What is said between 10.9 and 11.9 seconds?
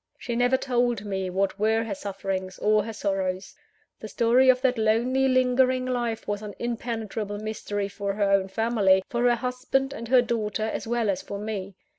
as for me.